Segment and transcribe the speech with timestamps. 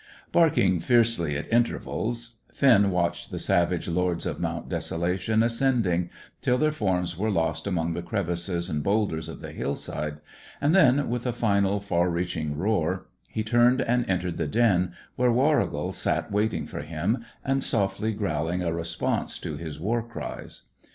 [0.31, 6.09] Barking fiercely at intervals, Finn watched the savage lords of Mount Desolation ascending,
[6.41, 10.19] till their forms were lost among the crevices and boulders of the hillside,
[10.59, 15.31] and then, with a final, far reaching roar, he turned and entered the den, where
[15.31, 20.63] Warrigal sat waiting for him, and softly growling a response to his war cries.